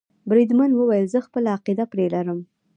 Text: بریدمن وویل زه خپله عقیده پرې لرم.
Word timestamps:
بریدمن 0.29 0.71
وویل 0.75 1.05
زه 1.13 1.19
خپله 1.27 1.49
عقیده 1.57 1.85
پرې 1.91 2.05
لرم. 2.15 2.39